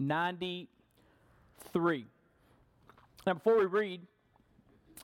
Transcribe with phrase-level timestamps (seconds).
[0.00, 2.06] 93.
[3.26, 4.00] Now, before we read,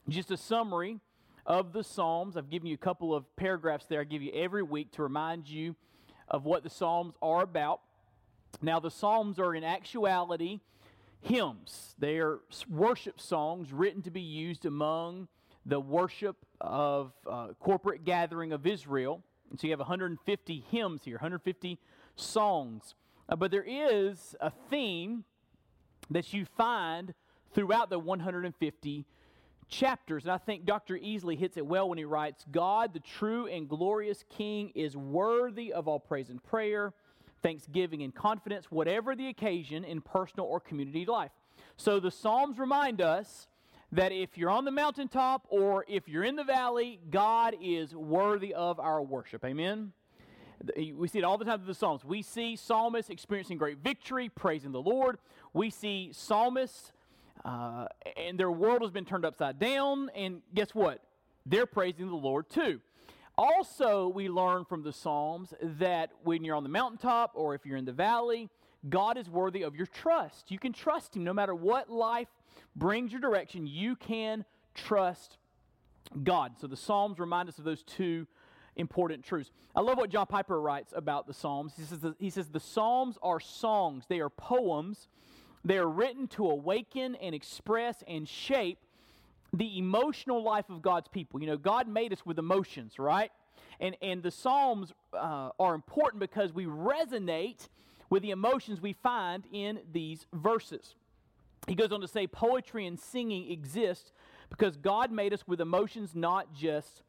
[0.09, 1.01] just a summary
[1.47, 2.37] of the Psalms.
[2.37, 5.49] I've given you a couple of paragraphs there I give you every week to remind
[5.49, 5.77] you
[6.29, 7.81] of what the Psalms are about.
[8.63, 10.61] Now, the Psalms are in actuality
[11.21, 15.27] hymns, they are worship songs written to be used among
[15.65, 19.23] the worship of uh, corporate gathering of Israel.
[19.51, 21.79] And so you have 150 hymns here, 150
[22.17, 22.95] songs.
[23.29, 25.25] Uh, but there is a theme
[26.11, 27.15] that you find
[27.55, 29.07] throughout the 150
[29.69, 30.25] chapters.
[30.25, 30.97] And I think Dr.
[30.97, 35.73] Easley hits it well when he writes God, the true and glorious King, is worthy
[35.73, 36.93] of all praise and prayer,
[37.43, 41.31] thanksgiving and confidence, whatever the occasion in personal or community life.
[41.77, 43.49] So the Psalms remind us
[43.93, 48.53] that if you're on the mountaintop or if you're in the valley, God is worthy
[48.53, 49.45] of our worship.
[49.45, 49.93] Amen?
[50.77, 52.05] We see it all the time through the Psalms.
[52.05, 55.19] We see psalmists experiencing great victory, praising the Lord.
[55.53, 56.93] We see psalmists,
[57.45, 61.01] uh, and their world has been turned upside down, and guess what?
[61.47, 62.81] They're praising the Lord too.
[63.37, 67.77] Also, we learn from the Psalms that when you're on the mountaintop or if you're
[67.77, 68.49] in the valley,
[68.89, 70.51] God is worthy of your trust.
[70.51, 72.29] You can trust Him no matter what life
[72.77, 75.39] brings your direction, you can trust
[76.23, 76.53] God.
[76.61, 78.27] So the Psalms remind us of those two
[78.77, 79.51] important truths.
[79.75, 81.73] I love what John Piper writes about the Psalms.
[81.77, 85.09] He says the, he says the Psalms are songs, they are poems.
[85.65, 88.79] They are written to awaken and express and shape
[89.53, 91.41] the emotional life of God's people.
[91.41, 93.31] You know, God made us with emotions, right?
[93.81, 97.69] And, and the Psalms uh, are important because we resonate
[98.11, 100.95] with the emotions we find in these verses.
[101.67, 104.13] He goes on to say poetry and singing exist
[104.51, 107.03] because God made us with emotions, not just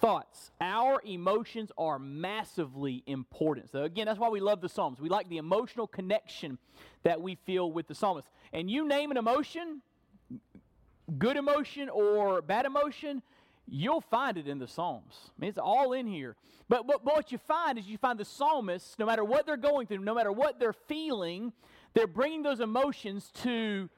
[0.00, 0.50] thoughts.
[0.60, 3.70] Our emotions are massively important.
[3.70, 5.00] So, again, that's why we love the Psalms.
[5.00, 6.58] We like the emotional connection
[7.02, 8.28] that we feel with the psalmist.
[8.52, 9.82] And you name an emotion,
[11.18, 13.22] good emotion or bad emotion,
[13.66, 15.14] you'll find it in the Psalms.
[15.28, 16.36] I mean, it's all in here.
[16.68, 19.56] But, but, but what you find is you find the psalmists, no matter what they're
[19.56, 21.52] going through, no matter what they're feeling,
[21.94, 23.88] they're bringing those emotions to,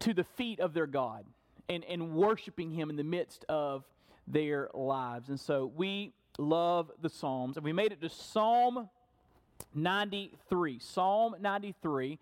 [0.00, 1.24] to the feet of their God
[1.68, 3.84] and, and worshiping Him in the midst of
[4.26, 5.28] their lives.
[5.28, 7.56] And so we love the Psalms.
[7.56, 8.88] And we made it to Psalm
[9.74, 10.78] 93.
[10.78, 12.18] Psalm 93.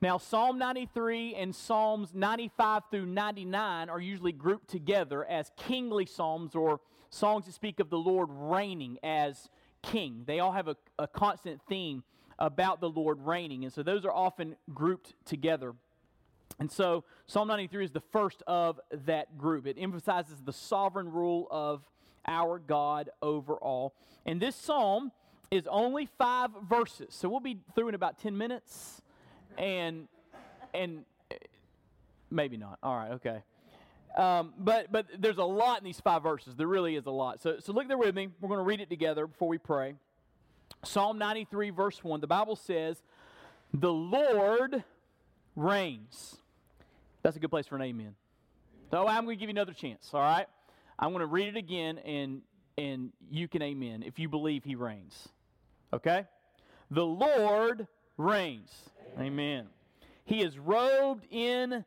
[0.00, 6.56] Now, Psalm 93 and Psalms 95 through 99 are usually grouped together as kingly psalms
[6.56, 6.80] or
[7.10, 9.48] songs that speak of the Lord reigning as
[9.82, 10.24] king.
[10.26, 12.02] They all have a, a constant theme
[12.38, 13.62] about the Lord reigning.
[13.62, 15.74] And so those are often grouped together.
[16.62, 19.66] And so Psalm 93 is the first of that group.
[19.66, 21.82] It emphasizes the sovereign rule of
[22.24, 23.96] our God over all.
[24.24, 25.10] And this psalm
[25.50, 27.16] is only five verses.
[27.16, 29.02] So we'll be through in about 10 minutes
[29.58, 30.06] and
[30.72, 31.04] and
[32.30, 32.78] maybe not.
[32.80, 33.42] All right, okay.
[34.16, 36.54] Um, but but there's a lot in these five verses.
[36.54, 37.42] There really is a lot.
[37.42, 38.28] So so look there with me.
[38.40, 39.94] We're going to read it together before we pray.
[40.84, 42.20] Psalm 93 verse 1.
[42.20, 43.02] The Bible says,
[43.74, 44.84] "The Lord
[45.56, 46.38] reigns."
[47.22, 48.14] That's a good place for an amen.
[48.90, 50.46] So I'm going to give you another chance, all right?
[50.98, 52.42] I'm going to read it again and
[52.78, 55.28] and you can amen if you believe he reigns.
[55.92, 56.26] Okay?
[56.90, 58.70] The Lord reigns.
[59.18, 59.66] Amen.
[60.24, 61.84] He is robed in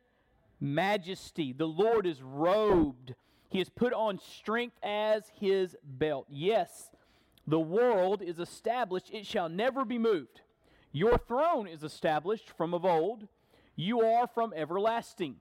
[0.60, 1.52] majesty.
[1.52, 3.14] The Lord is robed.
[3.48, 6.26] He has put on strength as his belt.
[6.28, 6.90] Yes,
[7.46, 10.40] the world is established, it shall never be moved.
[10.92, 13.28] Your throne is established from of old,
[13.76, 15.36] you are from everlasting.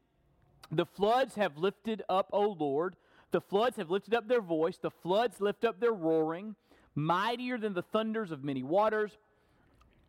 [0.71, 2.95] The floods have lifted up, O Lord.
[3.31, 4.77] The floods have lifted up their voice.
[4.77, 6.55] The floods lift up their roaring,
[6.93, 9.17] mightier than the thunders of many waters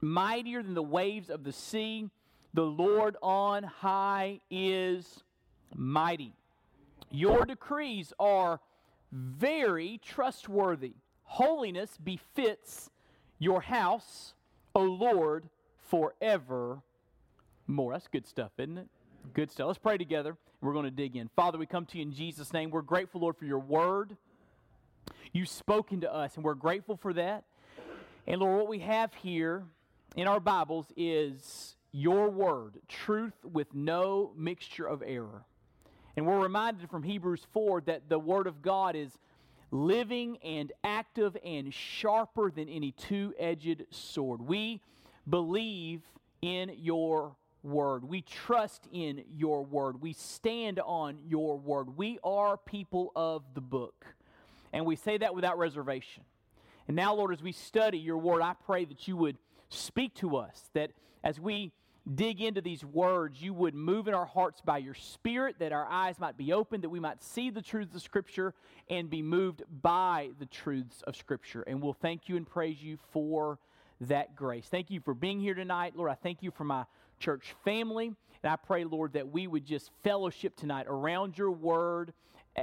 [0.01, 2.09] mightier than the waves of the sea.
[2.55, 5.23] The Lord on high is
[5.75, 6.33] mighty.
[7.11, 8.61] Your decrees are
[9.13, 10.95] very trustworthy.
[11.25, 12.91] Holiness befits
[13.39, 14.35] your house,
[14.75, 15.49] O Lord,
[15.89, 16.83] forever
[17.67, 17.93] more.
[17.93, 18.89] That's good stuff, isn't it?
[19.35, 19.67] Good stuff.
[19.69, 20.37] Let's pray together.
[20.61, 21.29] We're going to dig in.
[21.37, 22.71] Father, we come to you in Jesus' name.
[22.71, 24.17] We're grateful, Lord, for your word.
[25.33, 27.45] You've spoken to us, and we're grateful for that.
[28.27, 29.65] And Lord, what we have here
[30.17, 35.45] in our Bibles is your word, truth with no mixture of error.
[36.17, 39.19] And we're reminded from Hebrews 4 that the word of God is
[39.71, 44.41] living and active and sharper than any two edged sword.
[44.41, 44.81] We
[45.29, 46.03] believe
[46.41, 47.37] in your
[47.67, 48.05] word.
[48.09, 50.01] We trust in your word.
[50.01, 51.97] We stand on your word.
[51.97, 54.07] We are people of the book.
[54.73, 56.23] And we say that without reservation.
[56.87, 59.37] And now, Lord, as we study your word, I pray that you would
[59.69, 60.93] speak to us, that
[61.25, 61.73] as we
[62.15, 65.87] dig into these words, you would move in our hearts by your Spirit, that our
[65.87, 68.55] eyes might be open, that we might see the truths of Scripture
[68.89, 71.63] and be moved by the truths of Scripture.
[71.63, 73.59] And we'll thank you and praise you for
[74.03, 74.67] that grace.
[74.71, 75.95] Thank you for being here tonight.
[75.97, 76.85] Lord, I thank you for my
[77.19, 78.07] church family.
[78.43, 82.13] And I pray, Lord, that we would just fellowship tonight around your word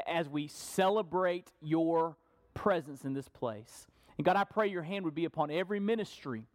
[0.08, 2.16] as we celebrate your
[2.54, 3.88] presence in this place.
[4.18, 6.46] And God, I pray your hand would be upon every ministry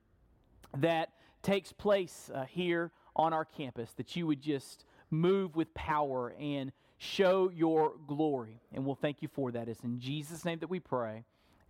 [0.78, 1.10] that
[1.42, 6.72] takes place uh, here on our campus, that you would just move with power and
[6.98, 8.60] show your glory.
[8.72, 9.68] And we'll thank you for that.
[9.68, 11.24] It's in Jesus' name that we pray.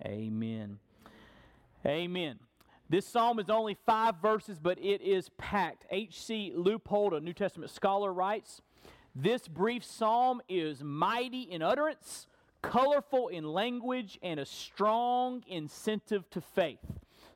[0.04, 0.78] Amen.
[1.86, 2.38] Amen.
[2.90, 5.84] This psalm is only five verses, but it is packed.
[5.90, 6.54] H.C.
[6.56, 8.62] Leupold, a New Testament scholar, writes
[9.14, 12.26] This brief psalm is mighty in utterance,
[12.62, 16.78] colorful in language, and a strong incentive to faith.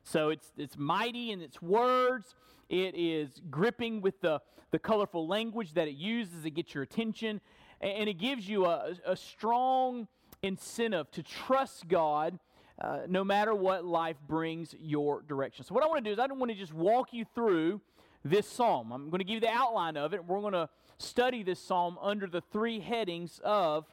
[0.03, 2.33] So it's, it's mighty in its words.
[2.69, 4.41] It is gripping with the,
[4.71, 7.41] the colorful language that it uses to get your attention.
[7.79, 10.07] And it gives you a, a strong
[10.41, 12.39] incentive to trust God
[12.81, 15.63] uh, no matter what life brings your direction.
[15.63, 17.81] So, what I want to do is, I don't want to just walk you through
[18.25, 18.91] this psalm.
[18.91, 20.25] I'm going to give you the outline of it.
[20.25, 23.85] We're going to study this psalm under the three headings of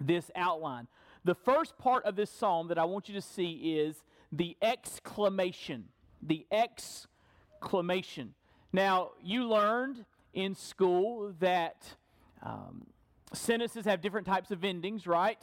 [0.00, 0.86] this outline.
[1.24, 5.88] The first part of this psalm that I want you to see is the exclamation.
[6.22, 8.34] The exclamation.
[8.72, 11.96] Now, you learned in school that
[12.42, 12.86] um,
[13.32, 15.42] sentences have different types of endings, right?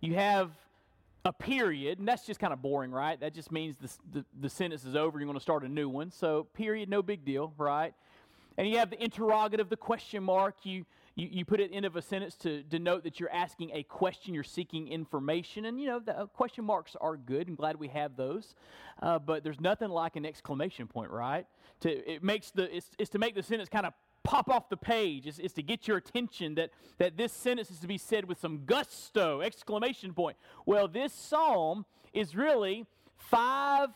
[0.00, 0.52] You have
[1.24, 3.18] a period, and that's just kind of boring, right?
[3.20, 5.88] That just means the, the, the sentence is over, you're going to start a new
[5.88, 6.10] one.
[6.10, 7.92] So, period, no big deal, right?
[8.56, 10.56] And you have the interrogative, the question mark.
[10.64, 10.84] You,
[11.14, 14.34] you, you put it end of a sentence to denote that you're asking a question,
[14.34, 15.66] you're seeking information.
[15.66, 17.48] And, you know, the uh, question marks are good.
[17.48, 18.54] I'm glad we have those.
[19.00, 21.46] Uh, but there's nothing like an exclamation point, right?
[21.80, 23.92] To, it makes the, it's, it's to make the sentence kind of
[24.24, 25.26] pop off the page.
[25.26, 28.38] is, it's, to get your attention that, that this sentence is to be said with
[28.38, 30.36] some gusto, exclamation point.
[30.66, 32.86] Well, this psalm is really
[33.16, 33.90] five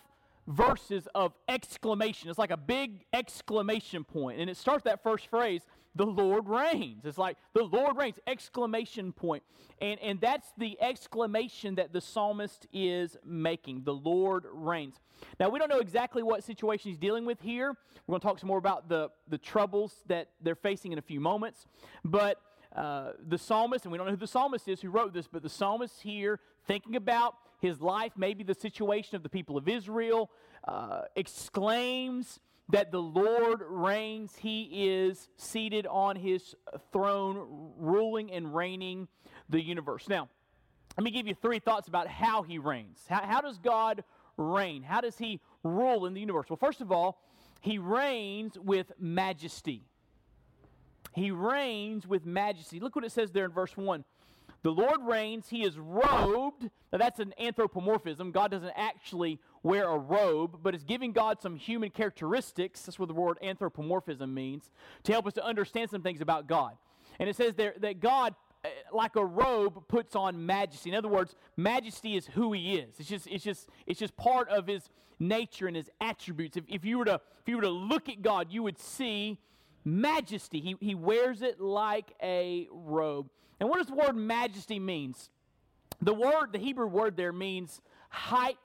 [0.47, 2.29] verses of exclamation.
[2.29, 4.41] It's like a big exclamation point.
[4.41, 5.63] And it starts that first phrase
[5.95, 7.05] the Lord reigns.
[7.05, 9.43] It's like the Lord reigns, exclamation point.
[9.81, 13.85] And, and that's the exclamation that the psalmist is making.
[13.85, 14.95] The Lord reigns.
[15.39, 17.75] Now, we don't know exactly what situation he's dealing with here.
[18.07, 21.03] We're going to talk some more about the, the troubles that they're facing in a
[21.03, 21.67] few moments.
[22.05, 22.39] But
[22.75, 25.43] uh, the psalmist, and we don't know who the psalmist is who wrote this, but
[25.43, 30.31] the psalmist here, thinking about his life, maybe the situation of the people of Israel,
[30.67, 34.35] uh, exclaims, that the Lord reigns.
[34.37, 36.55] He is seated on his
[36.93, 39.09] throne, ruling and reigning
[39.49, 40.09] the universe.
[40.09, 40.29] Now,
[40.97, 43.01] let me give you three thoughts about how he reigns.
[43.09, 44.05] How, how does God
[44.37, 44.83] reign?
[44.83, 46.47] How does he rule in the universe?
[46.49, 47.23] Well, first of all,
[47.61, 49.85] he reigns with majesty.
[51.15, 52.81] He reigns with majesty.
[52.81, 54.05] Look what it says there in verse 1.
[54.63, 56.71] The Lord reigns, he is robed.
[56.93, 58.31] Now, that's an anthropomorphism.
[58.31, 62.83] God doesn't actually wear a robe, but is giving God some human characteristics.
[62.83, 64.71] That's what the word anthropomorphism means,
[65.03, 66.77] to help us to understand some things about God.
[67.19, 70.91] And it says there that God, eh, like a robe, puts on majesty.
[70.91, 72.95] In other words, majesty is who he is.
[73.01, 76.57] It's just, it's just, it's just part of his nature and his attributes.
[76.57, 79.39] If, if, you were to, if you were to look at God, you would see
[79.85, 80.61] majesty.
[80.61, 83.29] He, he wears it like a robe.
[83.61, 85.31] And what does the word majesty means?
[86.01, 88.59] The word, the Hebrew word there means height.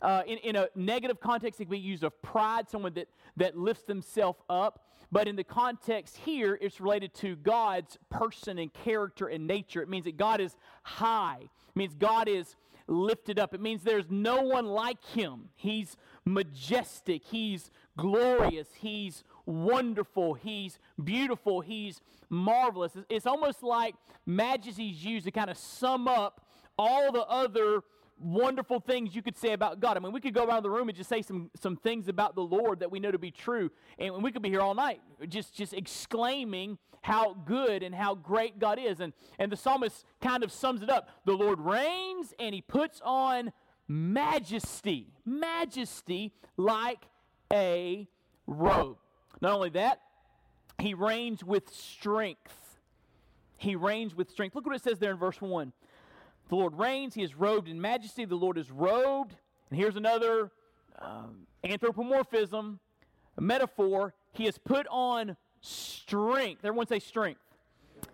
[0.00, 3.58] Uh, in, in a negative context, it can be used of pride, someone that, that
[3.58, 4.84] lifts themselves up.
[5.10, 9.82] But in the context here, it's related to God's person and character and nature.
[9.82, 11.38] It means that God is high.
[11.40, 13.54] It means God is lifted up.
[13.54, 15.48] It means there's no one like him.
[15.56, 17.22] He's majestic.
[17.24, 18.68] He's glorious.
[18.78, 20.34] He's wonderful.
[20.34, 21.60] He's beautiful.
[21.60, 22.92] He's marvelous.
[23.08, 23.94] It's almost like
[24.26, 26.46] majesty is used to kind of sum up
[26.78, 27.80] all the other
[28.20, 29.96] wonderful things you could say about God.
[29.96, 32.34] I mean, we could go around the room and just say some, some things about
[32.34, 35.00] the Lord that we know to be true, and we could be here all night
[35.28, 39.00] just, just exclaiming how good and how great God is.
[39.00, 41.08] And, and the psalmist kind of sums it up.
[41.24, 43.52] The Lord reigns, and he puts on
[43.86, 47.06] majesty, majesty like
[47.52, 48.08] a
[48.46, 48.98] robe.
[49.40, 50.00] Not only that,
[50.78, 52.78] he reigns with strength.
[53.56, 54.54] He reigns with strength.
[54.54, 55.72] Look what it says there in verse 1.
[56.48, 59.34] The Lord reigns, he is robed in majesty, the Lord is robed.
[59.70, 60.50] And here's another
[60.98, 62.78] um, anthropomorphism,
[63.36, 64.14] a metaphor.
[64.32, 66.64] He has put on strength.
[66.64, 67.40] Everyone say strength.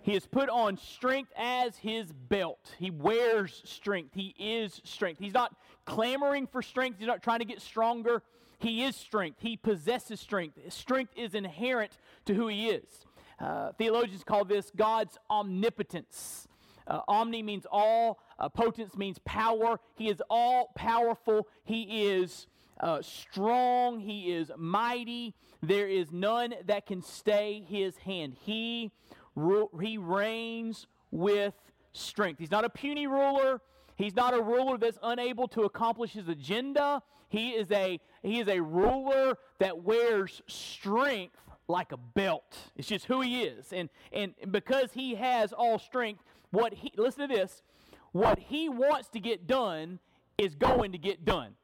[0.02, 2.74] He has put on strength as his belt.
[2.78, 4.14] He wears strength.
[4.14, 5.18] He is strength.
[5.20, 5.54] He's not
[5.84, 6.98] clamoring for strength.
[6.98, 8.22] He's not trying to get stronger.
[8.64, 9.40] He is strength.
[9.40, 10.58] He possesses strength.
[10.72, 13.04] Strength is inherent to who He is.
[13.38, 16.48] Uh, theologians call this God's omnipotence.
[16.86, 19.78] Uh, omni means all, uh, potence means power.
[19.96, 21.46] He is all powerful.
[21.64, 22.46] He is
[22.80, 24.00] uh, strong.
[24.00, 25.34] He is mighty.
[25.62, 28.34] There is none that can stay his hand.
[28.40, 28.92] He,
[29.34, 31.54] ru- he reigns with
[31.92, 32.38] strength.
[32.38, 33.60] He's not a puny ruler.
[33.96, 37.02] He's not a ruler that's unable to accomplish his agenda.
[37.34, 41.34] He is a, he is a ruler that wears strength
[41.66, 42.56] like a belt.
[42.76, 43.72] It's just who he is.
[43.72, 46.22] And, and because he has all strength,
[46.52, 47.64] what he, listen to this,
[48.12, 49.98] what he wants to get done
[50.38, 51.56] is going to get done.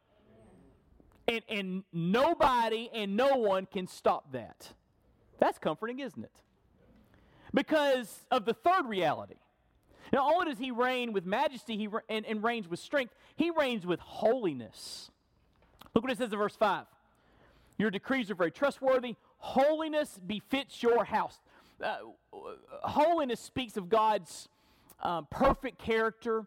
[1.29, 4.73] And, and nobody and no one can stop that.
[5.39, 6.43] That's comforting, isn't it?
[7.55, 9.37] Because of the third reality.
[10.13, 13.87] Not only does he reign with majesty he, and, and reigns with strength, he reigns
[13.87, 15.13] with holiness.
[15.95, 16.87] Look what it says in verse 5.
[17.79, 19.17] Your decrees are very trustworthy.
[19.39, 21.41] Holiness befits your house.
[21.83, 21.97] Uh,
[22.83, 24.49] holiness speaks of God's
[25.03, 26.47] um, perfect character.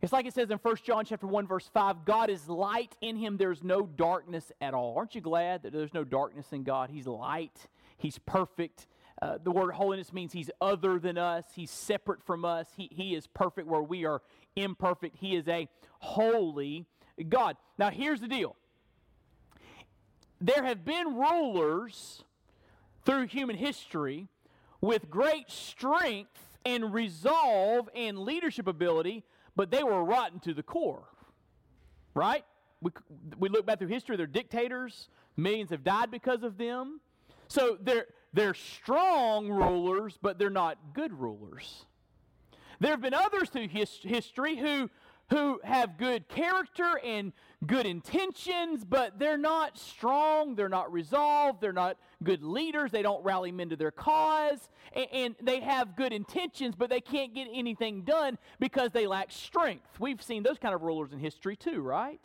[0.00, 3.16] It's like it says in 1 John chapter 1 verse 5, God is light in
[3.16, 4.94] him there's no darkness at all.
[4.96, 6.90] Aren't you glad that there's no darkness in God?
[6.90, 7.68] He's light.
[7.98, 8.86] He's perfect.
[9.20, 11.44] Uh, the word holiness means he's other than us.
[11.54, 12.66] He's separate from us.
[12.76, 14.22] He, he is perfect where we are
[14.56, 15.16] imperfect.
[15.16, 15.68] He is a
[16.00, 16.86] holy
[17.28, 17.56] God.
[17.78, 18.56] Now, here's the deal
[20.42, 22.24] there have been rulers
[23.04, 24.28] through human history
[24.80, 31.04] with great strength and resolve and leadership ability, but they were rotten to the core.
[32.14, 32.44] Right?
[32.80, 32.90] We,
[33.38, 37.00] we look back through history, they're dictators, millions have died because of them.
[37.48, 41.86] So they're, they're strong rulers, but they're not good rulers.
[42.80, 44.90] There have been others through his, history who
[45.30, 47.32] who have good character and
[47.66, 53.24] good intentions, but they're not strong, they're not resolved, they're not good leaders, they don't
[53.24, 57.48] rally men to their cause, and, and, they have good intentions, but they can't get
[57.52, 59.88] anything done because they lack strength.
[59.98, 62.20] We've seen those kind of rulers in history too, right?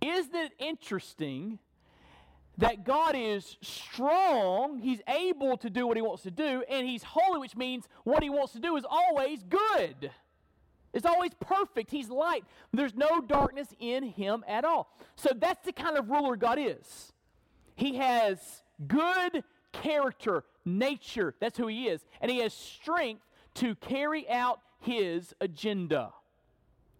[0.00, 1.58] Isn't it interesting
[2.58, 7.02] that God is strong, He's able to do what He wants to do, and He's
[7.02, 10.10] holy, which means what He wants to do is always good?
[10.96, 11.90] It's always perfect.
[11.90, 12.44] He's light.
[12.72, 14.90] There's no darkness in him at all.
[15.14, 17.12] So that's the kind of ruler God is.
[17.74, 18.38] He has
[18.86, 21.34] good character, nature.
[21.38, 22.04] That's who he is.
[22.22, 23.22] And he has strength
[23.56, 26.12] to carry out his agenda.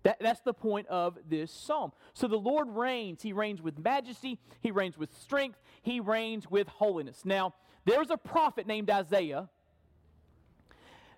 [0.03, 1.93] That, that's the point of this psalm.
[2.13, 3.23] So the Lord reigns.
[3.23, 7.23] He reigns with majesty, he reigns with strength, he reigns with holiness.
[7.25, 7.55] Now,
[7.87, 9.49] there was a prophet named Isaiah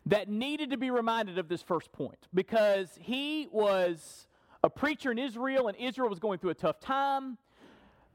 [0.08, 4.26] that needed to be reminded of this first point because he was
[4.64, 7.36] a preacher in Israel, and Israel was going through a tough time.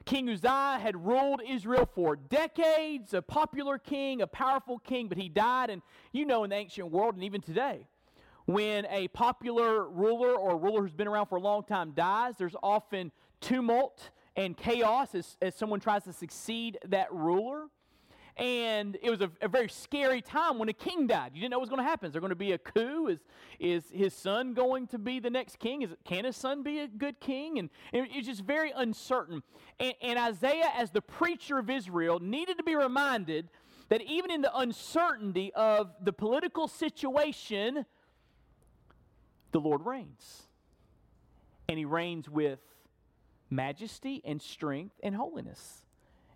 [0.04, 5.30] King Uzziah had ruled Israel for decades, a popular king, a powerful king, but he
[5.30, 5.70] died.
[5.70, 5.82] And
[6.12, 7.88] you know, in the ancient world, and even today,
[8.46, 12.34] when a popular ruler or a ruler who's been around for a long time dies,
[12.38, 17.68] there's often tumult and chaos as, as someone tries to succeed that ruler.
[18.36, 21.32] And it was a, a, very scary time when a king died.
[21.36, 22.08] You didn't know what was going to happen.
[22.08, 23.08] Is there going to be a coup?
[23.08, 23.20] Is,
[23.60, 25.84] is his son going to be the next king?
[25.84, 27.60] Is, can his son be a good king?
[27.60, 29.44] And, and it's just very uncertain.
[29.80, 33.50] And, and Isaiah, as the preacher of Israel, needed to be reminded
[33.90, 37.86] that even in the uncertainty of the political situation,
[39.52, 40.48] the Lord reigns.
[41.70, 42.58] And he reigns with
[43.52, 45.83] majesty and strength and holiness.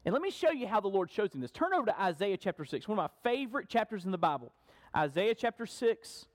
[0.07, 1.51] And let me show you how the Lord shows him this.
[1.51, 4.53] Turn over to Isaiah chapter 6, one of my favorite chapters in the Bible.
[4.95, 6.25] Isaiah chapter 6.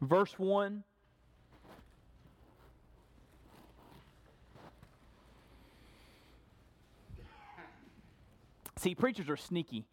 [0.00, 0.84] Verse 1.
[8.76, 9.84] See, preachers are sneaky.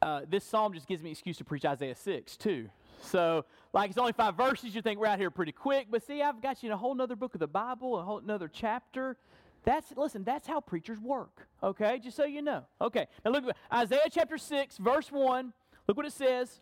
[0.00, 2.70] Uh, this psalm just gives me excuse to preach Isaiah 6, too.
[3.02, 4.74] So, like, it's only five verses.
[4.74, 5.88] You think we're out here pretty quick.
[5.90, 8.18] But see, I've got you in a whole other book of the Bible, a whole
[8.18, 9.16] another chapter.
[9.64, 12.00] That's, listen, that's how preachers work, okay?
[12.02, 12.64] Just so you know.
[12.80, 15.52] Okay, now look at Isaiah chapter 6, verse 1.
[15.86, 16.60] Look what it says.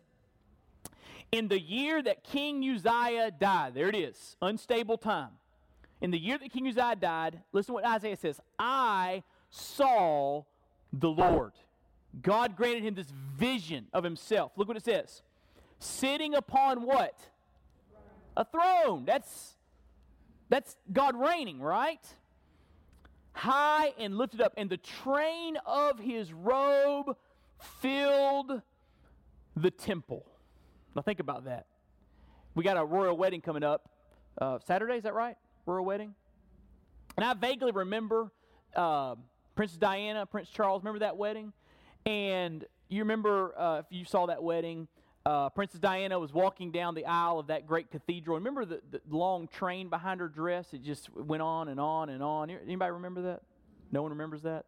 [1.31, 5.29] In the year that King Uzziah died, there it is, unstable time.
[6.01, 10.43] In the year that King Uzziah died, listen what Isaiah says I saw
[10.91, 11.53] the Lord.
[12.21, 14.51] God granted him this vision of himself.
[14.57, 15.21] Look what it says
[15.81, 17.19] sitting upon what?
[18.37, 19.03] A throne.
[19.05, 19.57] That's
[20.49, 22.05] that's God reigning, right?
[23.33, 27.15] High and lifted up, and the train of his robe
[27.81, 28.61] filled
[29.55, 30.25] the temple.
[30.95, 31.67] Now think about that.
[32.53, 33.89] We got a royal wedding coming up
[34.39, 34.95] uh, Saturday.
[34.95, 35.37] Is that right?
[35.65, 36.13] Royal wedding.
[37.17, 38.31] And I vaguely remember
[38.75, 39.15] uh,
[39.55, 40.81] Princess Diana, Prince Charles.
[40.83, 41.53] Remember that wedding?
[42.05, 44.87] And you remember uh, if you saw that wedding,
[45.25, 48.37] uh, Princess Diana was walking down the aisle of that great cathedral.
[48.37, 50.73] Remember the, the, long train behind her dress?
[50.73, 52.49] It just went on and on and on.
[52.49, 53.41] Anybody remember that?
[53.91, 54.65] No one remembers that?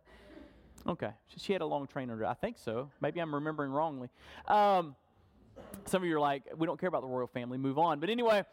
[0.87, 1.11] Okay.
[1.37, 2.89] She had a long train under I think so.
[3.01, 4.09] Maybe I'm remembering wrongly.
[4.47, 4.95] Um,
[5.85, 7.99] some of you are like, we don't care about the royal family, move on.
[7.99, 8.43] But anyway,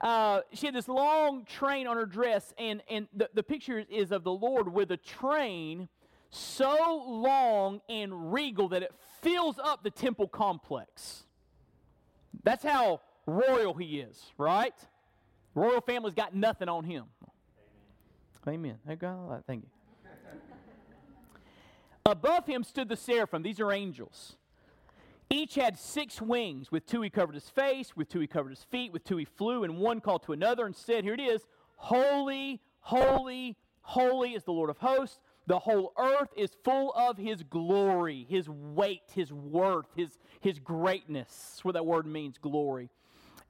[0.00, 4.12] uh, she had this long train on her dress, and, and the, the picture is
[4.12, 5.88] of the Lord with a train
[6.30, 11.24] so long and regal that it fills up the temple complex.
[12.42, 14.74] That's how royal he is, right?
[15.54, 17.04] Royal family's got nothing on him.
[18.46, 18.78] Amen.
[18.88, 19.42] Amen.
[19.46, 19.70] Thank you.
[22.06, 23.42] Above him stood the seraphim.
[23.42, 24.36] These are angels.
[25.28, 26.72] Each had six wings.
[26.72, 29.26] With two he covered his face, with two he covered his feet, with two he
[29.26, 31.44] flew, and one called to another and said, Here it is
[31.76, 35.20] Holy, holy, holy is the Lord of hosts.
[35.48, 41.28] The whole earth is full of his glory, his weight, his worth, his, his greatness.
[41.28, 42.90] That's what that word means, glory.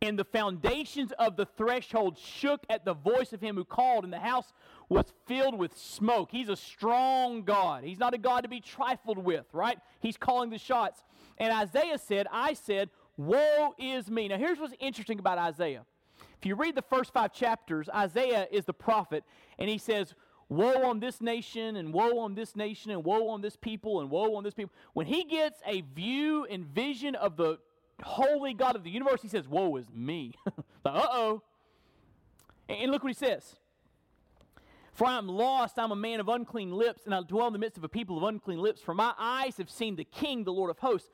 [0.01, 4.13] And the foundations of the threshold shook at the voice of him who called, and
[4.13, 4.53] the house
[4.89, 6.29] was filled with smoke.
[6.31, 7.83] He's a strong God.
[7.83, 9.81] He's not a God to be trifled with, right?
[9.99, 11.03] He's calling the shots.
[11.37, 14.29] And Isaiah said, I said, Woe is me.
[14.29, 15.85] Now, here's what's interesting about Isaiah.
[16.39, 19.25] If you read the first five chapters, Isaiah is the prophet,
[19.59, 20.15] and he says,
[20.49, 24.11] woe on this nation and woe on this nation and woe on this people and
[24.11, 24.73] woe on this people.
[24.95, 27.59] When he gets a view and vision of the
[28.03, 30.35] holy God of the universe, he says, Woe is me.
[30.47, 31.43] uh oh.
[32.69, 33.57] And look what he says.
[34.93, 37.59] For I am lost, I'm a man of unclean lips, and I dwell in the
[37.59, 38.81] midst of a people of unclean lips.
[38.81, 41.11] For my eyes have seen the King, the Lord of hosts.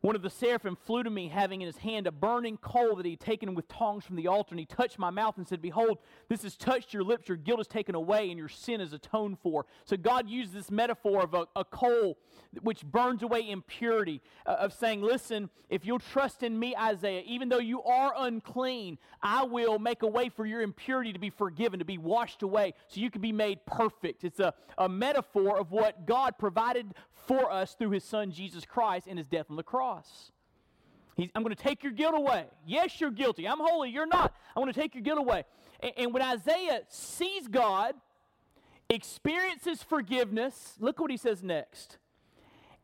[0.00, 3.04] One of the seraphim flew to me, having in his hand a burning coal that
[3.04, 5.60] he had taken with tongs from the altar, and he touched my mouth and said,
[5.60, 8.92] Behold, this has touched your lips, your guilt is taken away, and your sin is
[8.92, 9.66] atoned for.
[9.84, 12.16] So God used this metaphor of a, a coal
[12.62, 17.48] which burns away impurity, uh, of saying, Listen, if you'll trust in me, Isaiah, even
[17.48, 21.80] though you are unclean, I will make a way for your impurity to be forgiven,
[21.80, 24.22] to be washed away, so you can be made perfect.
[24.22, 26.94] It's a, a metaphor of what God provided
[27.28, 30.32] for us through his son Jesus Christ and his death on the cross.
[31.14, 32.46] He's, I'm going to take your guilt away.
[32.66, 33.46] Yes, you're guilty.
[33.46, 33.90] I'm holy.
[33.90, 34.34] You're not.
[34.56, 35.44] I'm going to take your guilt away.
[35.80, 37.94] And, and when Isaiah sees God,
[38.88, 41.98] experiences forgiveness, look what he says next.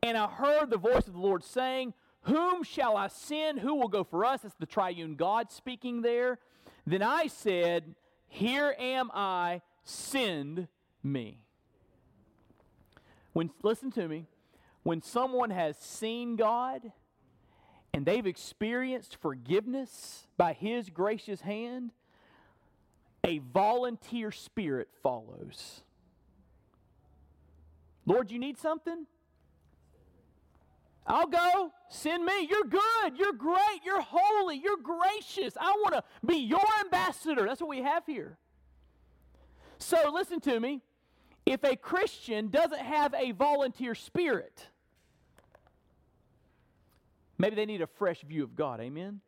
[0.03, 3.61] And I heard the voice of the Lord saying, Whom shall I send?
[3.61, 4.43] Who will go for us?
[4.43, 6.39] That's the triune God speaking there.
[6.87, 7.95] Then I said,
[8.29, 10.69] Here am I, send
[11.03, 11.39] me.
[13.33, 14.27] When listen to me,
[14.85, 16.93] when someone has seen God
[17.93, 21.91] and they've experienced forgiveness by His gracious hand,
[23.25, 25.83] a volunteer spirit follows.
[28.07, 29.07] Lord, you need something?
[31.07, 31.73] I'll go.
[31.89, 32.47] Send me.
[32.49, 33.19] You're good.
[33.19, 33.81] You're great.
[33.85, 34.57] You're holy.
[34.57, 35.55] You're gracious.
[35.59, 37.47] I want to be your ambassador.
[37.47, 38.37] That's what we have here.
[39.79, 40.83] So listen to me.
[41.47, 44.69] If a Christian doesn't have a volunteer spirit,
[47.39, 48.81] maybe they need a fresh view of God.
[48.81, 49.21] Amen?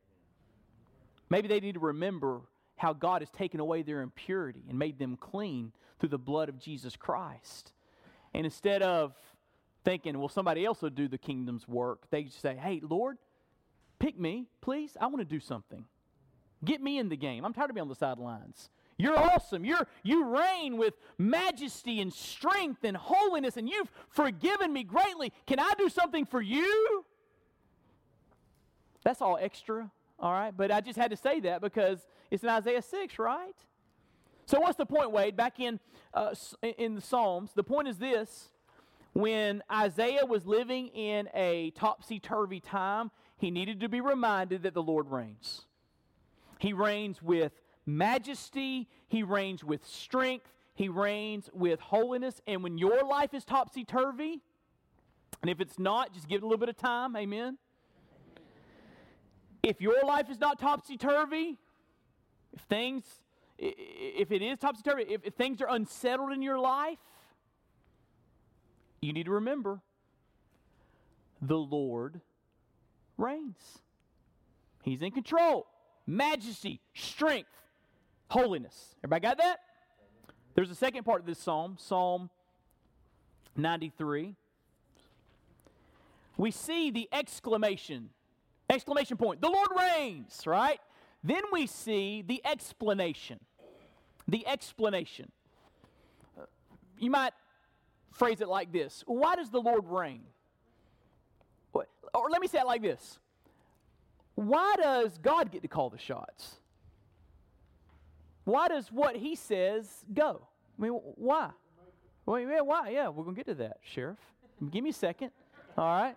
[1.29, 2.43] Maybe they need to remember
[2.77, 6.59] how God has taken away their impurity and made them clean through the blood of
[6.59, 7.73] Jesus Christ.
[8.35, 9.15] And instead of
[9.85, 13.19] thinking, well, somebody else will do the kingdom's work, they say, hey, Lord,
[13.99, 14.97] pick me, please.
[15.01, 15.85] I want to do something.
[16.65, 17.45] Get me in the game.
[17.45, 18.69] I'm tired of being on the sidelines.
[18.99, 19.65] You're awesome.
[19.65, 25.33] You're, you reign with majesty and strength and holiness, and you've forgiven me greatly.
[25.47, 27.05] Can I do something for you?
[29.07, 29.89] That's all extra,
[30.19, 30.53] all right?
[30.55, 33.55] But I just had to say that because it's in Isaiah 6, right?
[34.47, 35.37] So, what's the point, Wade?
[35.37, 35.79] Back in,
[36.13, 38.51] uh, in the Psalms, the point is this
[39.13, 44.75] when Isaiah was living in a topsy turvy time, he needed to be reminded that
[44.75, 45.67] the Lord reigns.
[46.59, 47.53] He reigns with
[47.87, 52.43] majesty, He reigns with strength, He reigns with holiness.
[52.49, 54.43] And when your life is topsy turvy,
[55.43, 57.59] and if it's not, just give it a little bit of time, amen.
[59.63, 61.59] If your life is not topsy turvy,
[62.53, 63.05] if things,
[63.59, 66.99] if it is topsy turvy, if, if things are unsettled in your life,
[69.01, 69.81] you need to remember
[71.41, 72.21] the Lord
[73.19, 73.79] reigns.
[74.83, 75.67] He's in control.
[76.07, 77.51] Majesty, strength,
[78.29, 78.95] holiness.
[79.03, 79.59] Everybody got that?
[80.55, 82.31] There's a second part of this psalm, Psalm
[83.57, 84.37] 93.
[86.37, 88.11] We see the exclamation,
[88.71, 89.41] exclamation point.
[89.41, 90.81] The Lord reigns, right?
[91.23, 93.41] Then we see the explanation.
[94.29, 95.31] The explanation.
[96.39, 96.43] Uh,
[96.99, 97.33] you might
[98.13, 100.23] phrase it like this Why does the Lord reign?
[102.17, 103.19] Or let me say it like this
[104.35, 106.57] Why does God get to call the shots?
[108.45, 110.43] Why does what he says go?
[110.79, 111.51] I mean, why?
[112.25, 112.91] Well, yeah, why?
[112.91, 114.19] Yeah, we're going to get to that, Sheriff.
[114.71, 115.31] Give me a second.
[115.77, 116.17] All right.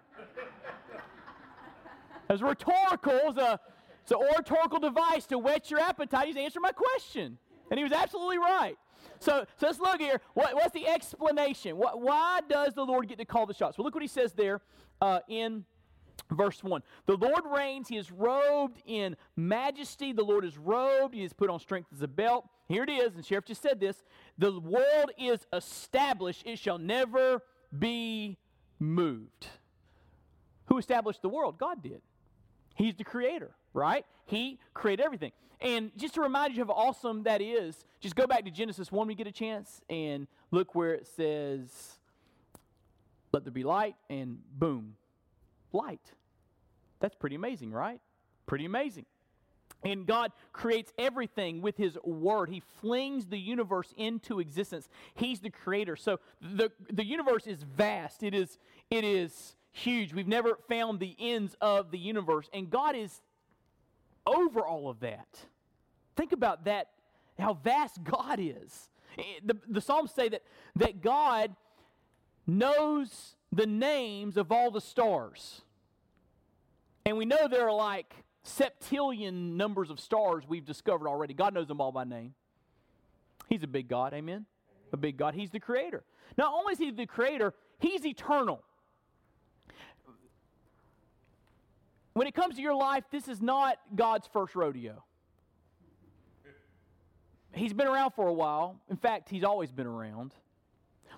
[2.30, 3.60] As rhetorical, it's, a,
[4.04, 6.28] it's an oratorical device to whet your appetite.
[6.28, 7.38] He's answered my question.
[7.72, 8.78] And he was absolutely right.
[9.20, 10.22] So, so let's look here.
[10.34, 11.78] What, what's the explanation?
[11.78, 13.78] What, why does the Lord get to call the shots?
[13.78, 14.62] Well, look what he says there
[15.02, 15.66] uh, in
[16.32, 16.82] verse 1.
[17.06, 17.88] The Lord reigns.
[17.88, 20.14] He is robed in majesty.
[20.14, 21.14] The Lord is robed.
[21.14, 22.48] He is put on strength as a belt.
[22.68, 23.16] Here it is.
[23.16, 24.04] And Sheriff just said this.
[24.38, 26.44] The world is established.
[26.46, 27.42] It shall never
[27.78, 28.38] be
[28.80, 29.48] moved.
[30.68, 31.58] Who established the world?
[31.58, 32.02] God did.
[32.80, 34.06] He's the creator, right?
[34.26, 35.34] He created everything.
[35.60, 38.90] And just to remind you of how awesome that is, just go back to Genesis
[38.90, 41.98] 1 when you get a chance and look where it says,
[43.34, 44.96] Let there be light, and boom,
[45.74, 46.14] light.
[47.02, 48.00] That's pretty amazing, right?
[48.46, 49.06] Pretty amazing.
[49.84, 52.50] And God creates everything with His Word.
[52.50, 54.88] He flings the universe into existence.
[55.16, 55.98] He's the creator.
[55.98, 58.24] So the, the universe is vast.
[58.24, 58.58] It is,
[58.90, 60.14] it is huge.
[60.14, 62.50] We've never found the ends of the universe.
[62.54, 63.22] And God is
[64.26, 65.28] over all of that.
[66.16, 66.90] Think about that,
[67.38, 68.90] how vast God is.
[69.18, 70.44] Eh, the, the Psalms say that,
[70.76, 71.56] that God
[72.46, 75.62] knows the names of all the stars.
[77.06, 78.14] And we know there are like
[78.46, 81.34] septillion numbers of stars we've discovered already.
[81.34, 82.34] God knows them all by name.
[83.48, 84.46] He's a big God, amen?
[84.94, 85.34] A big God.
[85.34, 86.04] He's the creator.
[86.38, 88.64] Not only is he the creator, he's eternal.
[92.20, 95.06] When it comes to your life, this is not God's first rodeo.
[97.54, 98.76] He's been around for a while.
[98.90, 100.34] In fact, he's always been around.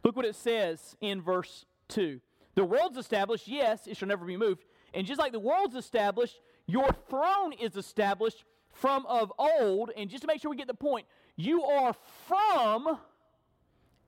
[0.04, 2.22] Look what it says in verse 2.
[2.54, 4.64] The world's established, yes, it shall never be moved.
[4.94, 9.90] And just like the world's established, your throne is established from of old.
[9.98, 11.96] And just to make sure we get the point, you are
[12.28, 13.00] from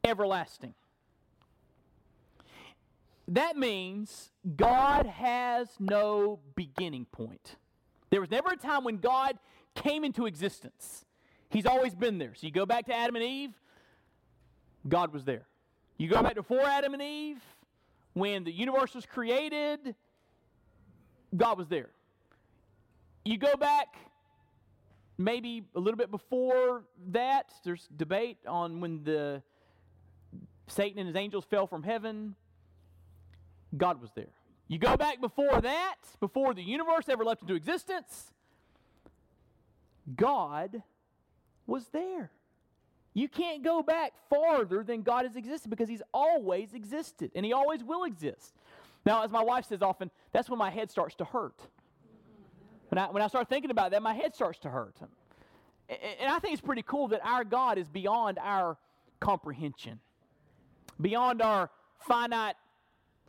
[0.03, 0.75] everlasting.
[3.34, 7.56] That means God has no beginning point.
[8.12, 9.39] There was never a time when God
[9.74, 11.04] came into existence.
[11.50, 12.36] He's always been there.
[12.36, 13.50] So you go back to Adam and Eve,
[14.88, 15.48] God was there.
[15.98, 17.41] You go back to before Adam and Eve,
[18.13, 19.96] when the universe was created,
[21.36, 21.89] God was there.
[23.26, 23.96] You go back
[25.17, 29.41] maybe a little bit before that, there's debate on when the
[30.67, 32.36] Satan and his angels fell from heaven.
[33.76, 34.34] God was there.
[34.68, 38.32] You go back before that, before the universe ever left into existence,
[40.16, 40.82] God
[41.68, 42.32] was there.
[43.14, 47.54] You can't go back farther than God has existed because He's always existed and He
[47.54, 48.54] always will exist.
[49.06, 51.60] Now, as my wife says often, that's when my head starts to hurt.
[52.90, 54.96] When I, when I start thinking about that, my head starts to hurt.
[55.90, 58.78] And I think it's pretty cool that our God is beyond our
[59.20, 60.00] comprehension,
[61.00, 62.56] beyond our finite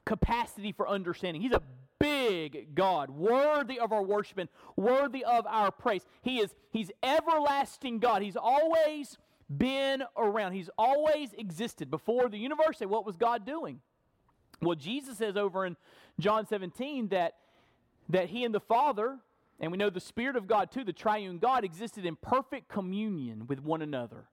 [0.04, 1.42] capacity for understanding.
[1.42, 1.62] He's a
[1.98, 6.04] big God, worthy of our worship and worthy of our praise.
[6.22, 8.22] He is He's everlasting God.
[8.22, 9.16] He's always
[9.54, 10.52] been around.
[10.52, 11.90] He's always existed.
[11.90, 13.80] Before the universe, what was God doing?
[14.60, 15.76] Well, Jesus says over in
[16.18, 17.34] John 17 that,
[18.08, 19.18] that he and the Father,
[19.60, 23.46] and we know the Spirit of God too, the triune God, existed in perfect communion
[23.46, 24.24] with one another.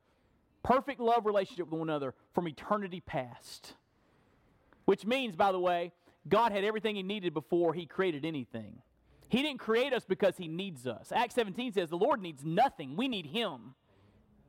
[0.64, 3.74] Perfect love relationship with one another from eternity past.
[4.86, 5.92] Which means, by the way,
[6.28, 8.82] God had everything he needed before he created anything.
[9.30, 11.12] He didn't create us because he needs us.
[11.14, 12.98] Acts 17 says the Lord needs nothing.
[12.98, 13.76] We need him.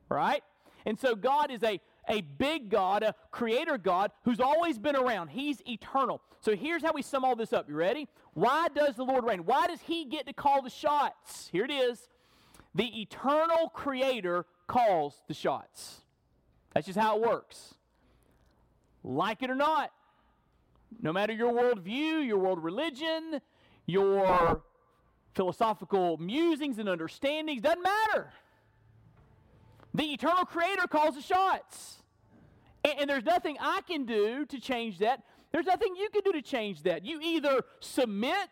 [0.09, 0.43] Right?
[0.85, 5.29] And so God is a a big God, a creator God who's always been around.
[5.29, 6.21] He's eternal.
[6.41, 7.69] So here's how we sum all this up.
[7.69, 8.07] You ready?
[8.33, 9.45] Why does the Lord reign?
[9.45, 11.49] Why does he get to call the shots?
[11.51, 12.09] Here it is.
[12.75, 16.01] The eternal creator calls the shots.
[16.73, 17.75] That's just how it works.
[19.03, 19.91] Like it or not,
[21.01, 23.41] no matter your worldview, your world religion,
[23.85, 24.61] your
[25.33, 28.31] philosophical musings and understandings, doesn't matter.
[29.93, 32.01] The eternal creator calls the shots.
[32.83, 35.23] And, and, there's nothing I can do to change that.
[35.51, 37.05] There's nothing you can do to change that.
[37.05, 38.49] You either submit,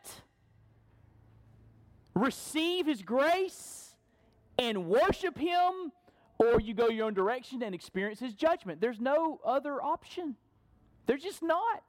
[2.13, 3.95] receive his grace,
[4.59, 5.91] and worship him,
[6.37, 8.79] or you go your own direction and experience his judgment.
[8.79, 10.35] There's no other option.
[11.07, 11.83] There's just not.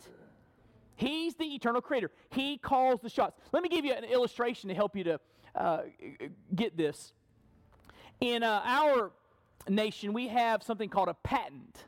[0.97, 2.11] He's the eternal creator.
[2.31, 3.39] He calls the shots.
[3.53, 5.21] Let me give you an illustration to help you to
[5.55, 5.83] uh,
[6.55, 7.13] get this.
[8.21, 9.13] In uh, our
[9.69, 11.85] nation, we have something called a patent.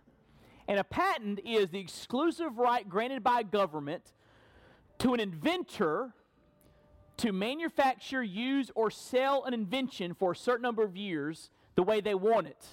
[0.66, 4.12] And a patent is the exclusive right granted by government
[4.98, 6.14] to an inventor
[7.18, 12.00] to manufacture, use, or sell an invention for a certain number of years the way
[12.00, 12.64] they want it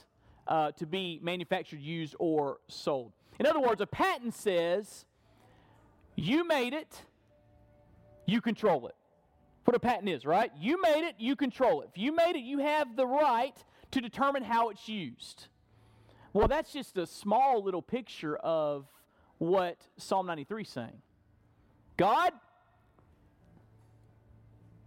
[0.47, 3.11] uh, to be manufactured, used, or sold.
[3.39, 5.05] In other words, a patent says
[6.21, 7.01] you made it,
[8.25, 8.95] you control it.
[9.65, 10.51] What a patent is, right?
[10.59, 11.89] You made it, you control it.
[11.93, 13.55] If you made it, you have the right
[13.91, 15.47] to determine how it's used.
[16.33, 18.85] Well, that's just a small little picture of
[19.37, 21.01] what Psalm 93 is saying.
[21.97, 22.31] God,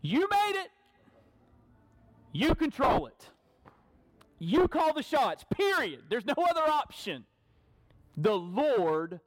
[0.01, 0.71] you made it.
[2.33, 3.31] You control it.
[4.39, 6.05] You call the shots, period.
[6.11, 7.25] There's no other option.
[8.17, 9.21] The Lord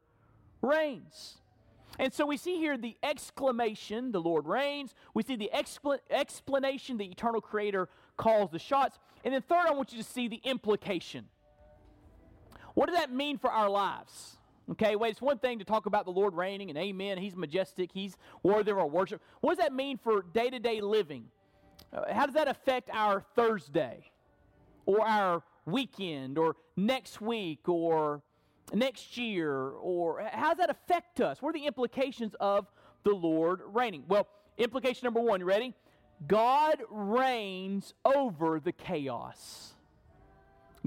[0.61, 1.37] reigns.
[1.99, 4.93] And so we see here the exclamation, the Lord reigns.
[5.13, 8.99] We see the expl- explanation, the eternal creator calls the shots.
[9.23, 11.25] And then, third, I want you to see the implication.
[12.73, 14.37] What does that mean for our lives?
[14.69, 17.17] Okay, wait, it's one thing to talk about the Lord reigning and amen.
[17.17, 19.21] He's majestic, He's worthy of our worship.
[19.41, 21.25] What does that mean for day to day living?
[21.93, 24.11] Uh, how does that affect our Thursday
[24.85, 28.21] or our weekend or next week or
[28.73, 29.53] next year?
[29.53, 31.41] Or how does that affect us?
[31.41, 32.67] What are the implications of
[33.03, 34.03] the Lord reigning?
[34.07, 34.27] Well,
[34.57, 35.73] implication number one, you ready?
[36.25, 39.73] God reigns over the chaos.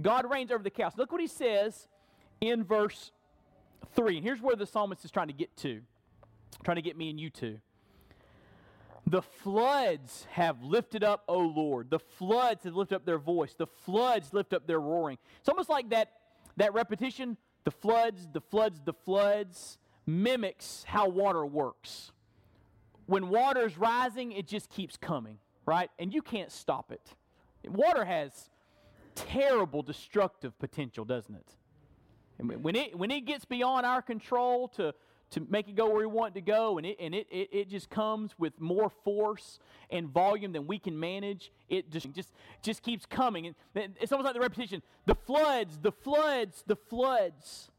[0.00, 0.94] God reigns over the chaos.
[0.96, 1.88] Look what he says
[2.40, 3.12] in verse
[3.94, 4.16] 3.
[4.16, 5.80] And here's where the psalmist is trying to get to,
[6.64, 7.60] trying to get me and you to.
[9.06, 11.90] The floods have lifted up, O Lord.
[11.90, 13.54] The floods have lifted up their voice.
[13.54, 15.18] The floods lift up their roaring.
[15.40, 16.12] It's almost like that,
[16.58, 17.36] that repetition
[17.70, 22.10] the floods, the floods, the floods mimics how water works.
[23.06, 25.88] When water is rising, it just keeps coming, right?
[25.98, 27.14] And you can't stop it.
[27.64, 28.50] Water has
[29.14, 32.60] terrible destructive potential, doesn't it?
[32.60, 34.94] When it when it gets beyond our control to
[35.30, 37.48] to make it go where we want it to go, and it and it, it,
[37.52, 39.58] it just comes with more force
[39.90, 41.52] and volume than we can manage.
[41.68, 45.92] It just just just keeps coming, and it's almost like the repetition: the floods, the
[45.92, 47.70] floods, the floods.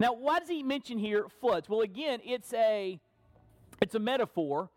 [0.00, 1.68] Now, why does he mention here floods?
[1.68, 2.98] Well, again, it's a
[3.80, 4.70] it's a metaphor.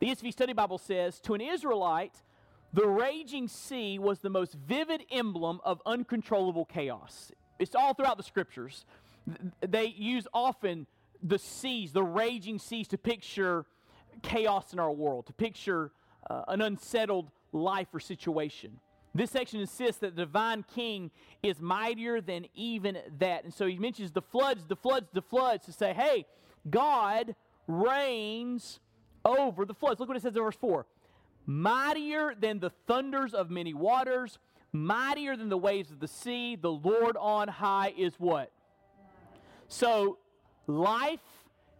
[0.00, 2.22] The ESV Study Bible says to an Israelite,
[2.72, 7.30] the raging sea was the most vivid emblem of uncontrollable chaos.
[7.58, 8.84] It's all throughout the scriptures.
[9.60, 10.86] They use often
[11.24, 13.64] the seas, the raging seas, to picture
[14.22, 15.90] chaos in our world, to picture
[16.30, 18.78] uh, an unsettled life or situation.
[19.14, 21.10] This section insists that the divine king
[21.42, 23.44] is mightier than even that.
[23.44, 26.26] And so he mentions the floods, the floods, the floods to say, hey,
[26.68, 27.34] God
[27.68, 28.80] reigns
[29.24, 30.00] over the floods.
[30.00, 30.86] Look what it says in verse 4
[31.46, 34.38] mightier than the thunders of many waters,
[34.72, 36.56] mightier than the waves of the sea.
[36.56, 38.50] The Lord on high is what?
[39.68, 40.18] So,
[40.66, 41.20] life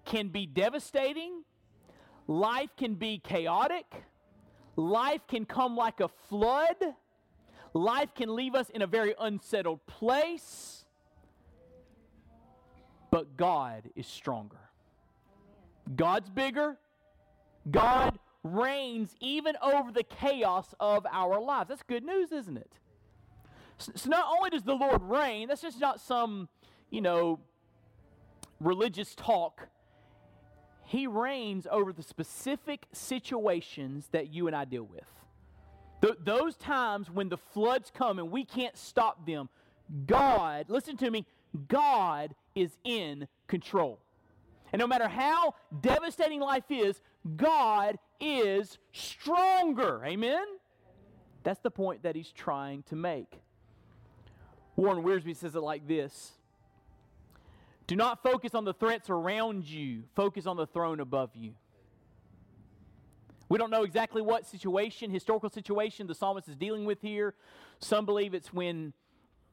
[0.05, 1.42] can be devastating,
[2.27, 3.87] life can be chaotic,
[4.77, 6.77] life can come like a flood,
[7.73, 10.85] life can leave us in a very unsettled place.
[13.11, 14.59] But God is stronger.
[15.94, 16.77] God's bigger.
[17.70, 21.68] God reigns even over the chaos of our lives.
[21.68, 22.73] That's good news, isn't it?
[23.79, 26.49] So, not only does the Lord reign, that's just not some,
[26.90, 27.40] you know,
[28.64, 29.68] religious talk.
[30.87, 35.05] He reigns over the specific situations that you and I deal with.
[36.03, 39.48] Th- those times when the floods come and we can't stop them,
[40.07, 41.27] God, listen to me,
[41.68, 44.00] God is in control.
[44.72, 47.00] And no matter how devastating life is,
[47.37, 50.03] God is stronger.
[50.05, 50.44] Amen?
[51.44, 53.40] That's the point that he's trying to make.
[54.77, 56.33] Warren Wiersbe says it like this
[57.87, 61.53] Do not focus on the threats around you, focus on the throne above you.
[63.49, 67.35] We don't know exactly what situation, historical situation, the psalmist is dealing with here.
[67.79, 68.94] Some believe it's when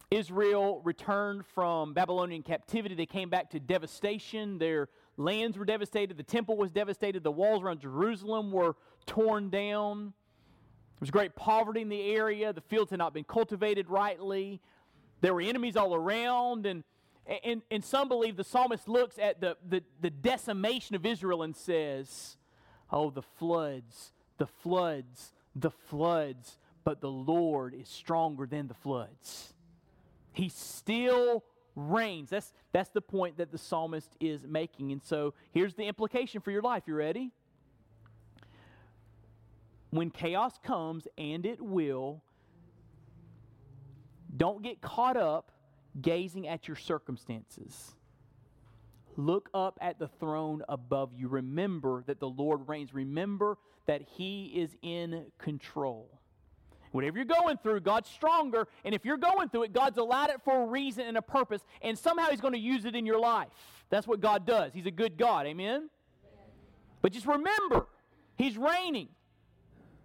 [0.10, 2.96] Israel returned from Babylonian captivity.
[2.96, 4.58] They came back to devastation.
[4.58, 6.18] Their lands were devastated.
[6.18, 7.24] The temple was devastated.
[7.24, 10.06] The walls around Jerusalem were torn down.
[10.06, 12.54] There was great poverty in the area.
[12.54, 14.62] The fields had not been cultivated rightly.
[15.20, 16.66] There were enemies all around.
[16.66, 16.84] And,
[17.28, 21.56] and, and some believe the psalmist looks at the, the, the decimation of Israel and
[21.56, 22.38] says,
[22.92, 26.58] Oh, the floods, the floods, the floods.
[26.84, 29.54] But the Lord is stronger than the floods.
[30.34, 31.44] He still
[31.76, 32.32] reigns.
[32.32, 34.92] That's, that's the point that the psalmist is making.
[34.92, 36.84] And so here's the implication for your life.
[36.88, 37.32] You ready?
[39.92, 42.24] When chaos comes, and it will,
[44.36, 45.52] Don't get caught up
[46.00, 47.96] gazing at your circumstances.
[49.18, 51.28] Look up at the throne above you.
[51.28, 52.94] Remember that the Lord reigns.
[52.94, 56.20] Remember that He is in control.
[56.92, 58.68] Whatever you're going through, God's stronger.
[58.84, 61.62] And if you're going through it, God's allowed it for a reason and a purpose.
[61.82, 63.50] And somehow He's going to use it in your life.
[63.90, 64.74] That's what God does.
[64.74, 65.46] He's a good God.
[65.46, 65.90] Amen?
[67.02, 67.88] But just remember,
[68.36, 69.10] He's reigning.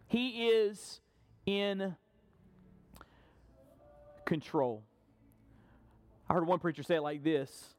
[0.08, 1.00] He is
[1.44, 1.96] in
[4.24, 4.84] control.
[6.28, 7.74] I heard one preacher say it like this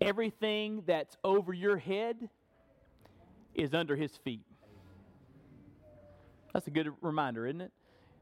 [0.00, 2.28] Everything that's over your head
[3.54, 4.44] is under his feet.
[6.52, 7.72] That's a good reminder, isn't it?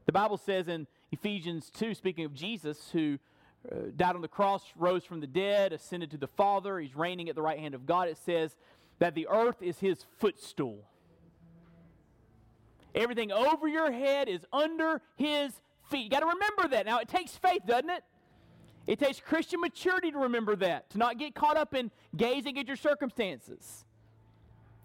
[0.05, 3.17] The Bible says in Ephesians 2, speaking of Jesus, who
[3.71, 7.29] uh, died on the cross, rose from the dead, ascended to the Father, he's reigning
[7.29, 8.55] at the right hand of God, it says
[8.99, 10.83] that the earth is his footstool.
[12.93, 15.53] Everything over your head is under his
[15.89, 16.03] feet.
[16.03, 16.85] You got to remember that.
[16.85, 18.03] Now, it takes faith, doesn't it?
[18.89, 22.65] It takes Christian maturity to remember that, to not get caught up in gazing at
[22.65, 23.85] your circumstances.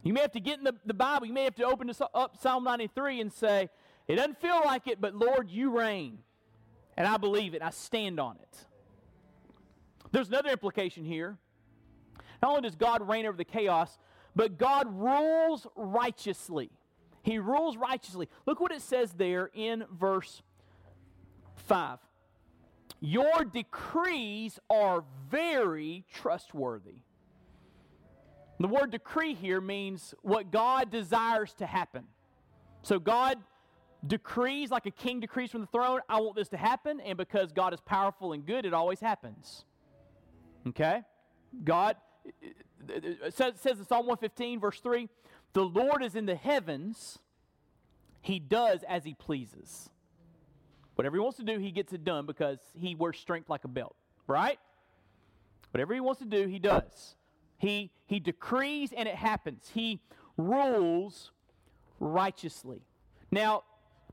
[0.02, 2.02] You may have to get in the, the Bible, you may have to open this
[2.02, 3.70] up Psalm 93 and say,
[4.06, 6.18] It doesn't feel like it, but Lord, you reign.
[6.98, 8.66] And I believe it, I stand on it.
[10.12, 11.38] There's another implication here.
[12.42, 13.98] Not only does God reign over the chaos,
[14.36, 16.68] but God rules righteously.
[17.22, 18.28] He rules righteously.
[18.44, 20.42] Look what it says there in verse
[21.56, 22.00] 5.
[23.04, 27.02] Your decrees are very trustworthy.
[28.58, 32.04] The word decree here means what God desires to happen.
[32.80, 33.36] So God
[34.06, 37.52] decrees, like a king decrees from the throne, I want this to happen, and because
[37.52, 39.66] God is powerful and good, it always happens.
[40.68, 41.02] Okay?
[41.62, 41.96] God
[43.28, 45.10] says, says in Psalm 115, verse 3
[45.52, 47.18] The Lord is in the heavens,
[48.22, 49.90] he does as he pleases.
[50.94, 53.68] Whatever he wants to do, he gets it done because he wears strength like a
[53.68, 54.58] belt, right?
[55.72, 57.16] Whatever he wants to do, he does.
[57.58, 59.70] He, he decrees and it happens.
[59.74, 60.00] He
[60.36, 61.32] rules
[61.98, 62.82] righteously.
[63.30, 63.64] Now,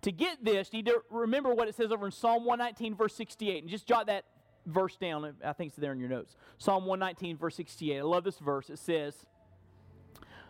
[0.02, 3.14] to get this, you need to remember what it says over in Psalm 119, verse
[3.14, 3.64] 68.
[3.64, 4.26] And just jot that
[4.66, 5.36] verse down.
[5.46, 6.36] I think it's there in your notes.
[6.58, 8.00] Psalm 119, verse 68.
[8.00, 8.70] I love this verse.
[8.70, 9.26] It says,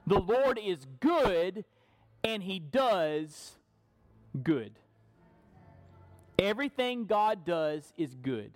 [0.08, 1.66] The Lord is good
[2.24, 3.54] and he does
[4.42, 4.74] good.
[6.42, 8.52] Everything God does is good.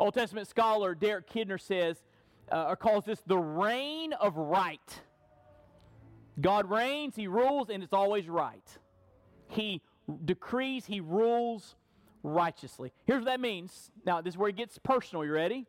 [0.00, 2.02] Old Testament scholar Derek Kidner says,
[2.50, 5.00] uh, or calls this the reign of right.
[6.40, 8.64] God reigns, He rules, and it's always right.
[9.46, 9.80] He
[10.24, 11.76] decrees, He rules
[12.24, 12.92] righteously.
[13.04, 13.92] Here's what that means.
[14.04, 15.24] Now, this is where it gets personal.
[15.24, 15.66] You ready?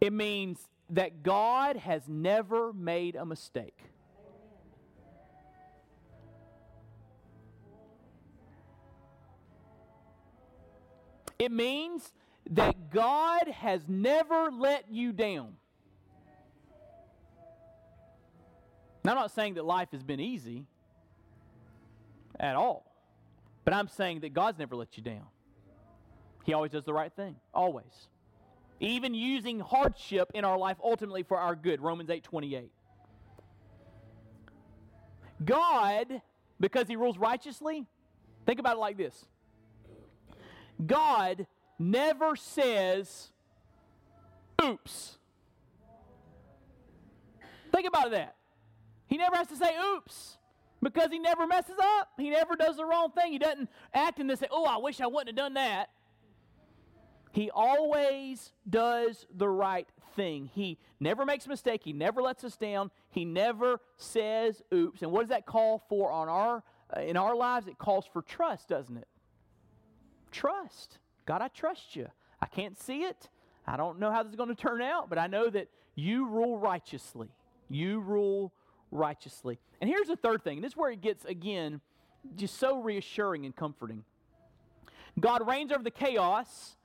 [0.00, 0.58] It means
[0.90, 3.78] that God has never made a mistake.
[11.38, 12.12] It means
[12.50, 15.54] that God has never let you down.
[19.04, 20.64] Now, I'm not saying that life has been easy
[22.40, 22.90] at all,
[23.64, 25.26] but I'm saying that God's never let you down.
[26.44, 28.08] He always does the right thing, always.
[28.80, 32.70] Even using hardship in our life ultimately for our good, Romans 8 28.
[35.44, 36.22] God,
[36.60, 37.86] because He rules righteously,
[38.46, 39.26] think about it like this
[40.84, 41.46] God
[41.78, 43.30] never says,
[44.62, 45.18] oops.
[47.72, 48.36] Think about that.
[49.06, 50.38] He never has to say oops
[50.82, 52.08] because he never messes up.
[52.16, 53.32] He never does the wrong thing.
[53.32, 55.90] He doesn't act in this, say, oh, I wish I wouldn't have done that.
[57.32, 60.50] He always does the right thing.
[60.54, 61.82] He never makes a mistake.
[61.84, 62.92] He never lets us down.
[63.10, 65.02] He never says oops.
[65.02, 66.62] And what does that call for on our
[66.96, 67.66] uh, in our lives?
[67.66, 69.08] It calls for trust, doesn't it?
[70.34, 70.98] Trust.
[71.26, 72.08] God, I trust you.
[72.42, 73.28] I can't see it.
[73.66, 76.26] I don't know how this is going to turn out, but I know that you
[76.26, 77.28] rule righteously.
[77.70, 78.52] You rule
[78.90, 79.58] righteously.
[79.80, 81.80] And here's the third thing, and this is where it gets, again,
[82.36, 84.04] just so reassuring and comforting.
[85.20, 86.76] God reigns over the chaos,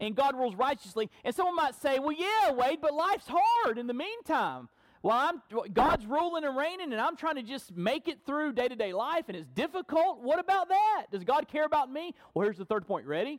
[0.00, 1.10] and God rules righteously.
[1.24, 4.68] And someone might say, well, yeah, Wade, but life's hard in the meantime.
[5.04, 5.42] Well, I'm,
[5.74, 8.94] God's ruling and reigning, and I'm trying to just make it through day to day
[8.94, 10.22] life, and it's difficult.
[10.22, 11.08] What about that?
[11.12, 12.14] Does God care about me?
[12.32, 13.06] Well, here's the third point.
[13.06, 13.38] Ready?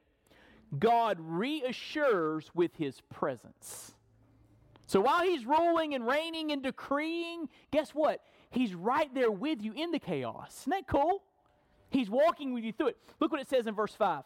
[0.77, 3.95] God reassures with his presence.
[4.85, 8.21] So while he's ruling and reigning and decreeing, guess what?
[8.51, 10.59] He's right there with you in the chaos.
[10.61, 11.23] Isn't that cool?
[11.89, 12.97] He's walking with you through it.
[13.19, 14.23] Look what it says in verse 5.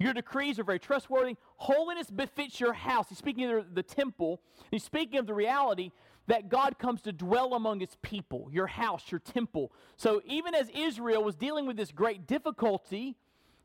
[0.00, 1.36] Your decrees are very trustworthy.
[1.58, 3.10] Holiness befits your house.
[3.10, 4.40] He's speaking of the, temple.
[4.70, 5.92] He's speaking of the reality
[6.26, 9.72] that God comes to dwell among his people, your house, your temple.
[9.96, 13.16] So even as Israel was dealing with this great difficulty,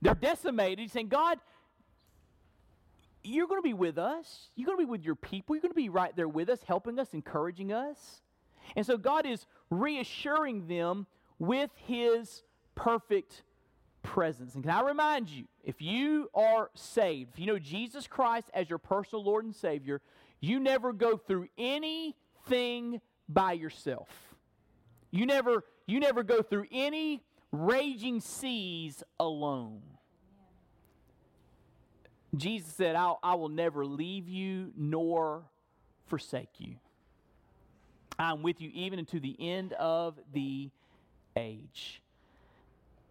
[0.02, 0.80] They're decimated.
[0.80, 1.40] He's saying, God,
[3.24, 4.50] you're going to be with us.
[4.56, 5.56] You're going to be with your people.
[5.56, 8.22] You're going to be right there with us, helping us, encouraging us.
[8.76, 11.08] And so God is reassuring them
[11.40, 12.44] with his
[12.76, 13.44] perfect
[14.06, 14.56] presence.
[14.56, 18.70] And can I remind you, if you are saved, if you know Jesus Christ as
[18.70, 20.02] your personal Lord and Savior,
[20.40, 24.10] you never go through anything by yourself.
[25.12, 29.82] You never you never go through any raging seas alone.
[32.36, 35.44] Jesus said, I'll, I will never leave you nor
[36.08, 36.76] forsake you.
[38.18, 40.70] I'm with you even unto the end of the
[41.36, 42.02] age.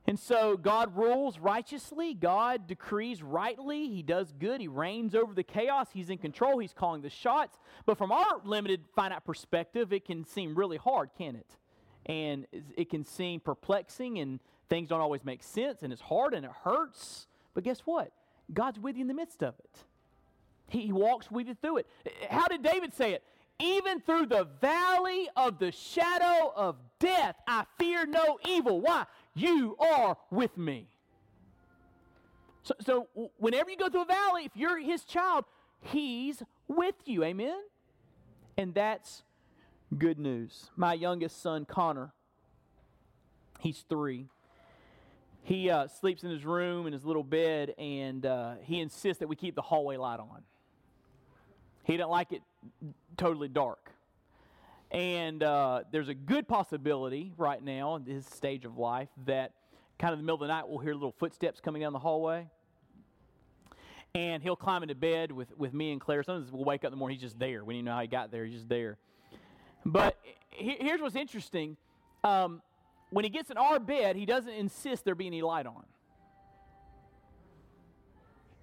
[0.07, 5.43] And so God rules righteously, God decrees rightly, He does good, He reigns over the
[5.43, 7.59] chaos, He's in control, He's calling the shots.
[7.87, 11.57] But from our limited, finite perspective, it can seem really hard, can it?
[12.05, 12.47] And
[12.77, 16.53] it can seem perplexing, and things don't always make sense, and it's hard and it
[16.65, 17.27] hurts.
[17.55, 18.13] But guess what?
[18.53, 19.85] God's with you in the midst of it.
[20.69, 21.87] He walks with you through it.
[22.29, 23.23] How did David say it?
[23.61, 28.81] Even through the valley of the shadow of death, I fear no evil.
[28.81, 29.07] Why?
[29.35, 30.89] You are with me.
[32.62, 35.45] So, so whenever you go through a valley, if you're his child,
[35.80, 37.24] he's with you.
[37.24, 37.59] Amen?
[38.57, 39.22] And that's
[39.99, 40.70] good news.
[40.76, 42.12] My youngest son, Connor,
[43.61, 44.28] he's three.
[45.43, 49.28] He uh, sleeps in his room in his little bed, and uh, he insists that
[49.28, 50.43] we keep the hallway light on.
[51.82, 52.41] He didn't like it
[53.18, 53.91] totally dark.
[54.95, 59.51] And uh, there's a good possibility right now in this stage of life that
[59.99, 61.99] kind of in the middle of the night we'll hear little footsteps coming down the
[61.99, 62.47] hallway.
[64.14, 66.22] And he'll climb into bed with, with me and Claire.
[66.22, 67.64] Sometimes we'll wake up in the morning, he's just there.
[67.64, 68.97] We didn't even know how he got there, he's just there.
[69.84, 70.16] But
[70.51, 71.76] here's what's interesting.
[72.22, 72.62] Um,
[73.11, 75.86] when he gets in our bed, he doesn't insist there be any light on.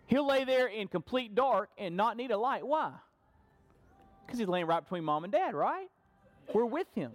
[0.07, 2.65] He'll lay there in complete dark and not need a light.
[2.65, 2.93] Why?
[4.25, 5.89] Because he's laying right between mom and dad, right?
[6.53, 7.13] We're with him.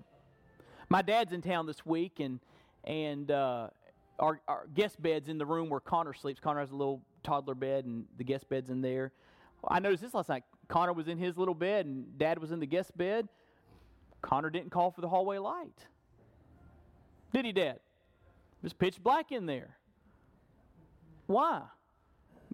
[0.89, 2.41] My dad's in town this week, and
[2.84, 3.68] and uh,
[4.18, 6.41] our, our guest bed's in the room where Connor sleeps.
[6.41, 9.12] Connor has a little toddler bed, and the guest bed's in there.
[9.66, 10.45] I noticed this last night.
[10.68, 13.28] Connor was in his little bed, and Dad was in the guest bed.
[14.22, 15.87] Connor didn't call for the hallway light.
[17.32, 17.76] Did he, Dad?
[17.76, 19.76] It was pitch black in there.
[21.26, 21.62] Why?